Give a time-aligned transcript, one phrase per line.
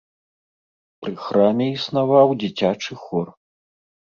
[1.03, 3.27] Пры храме існаваў дзіцячы хор.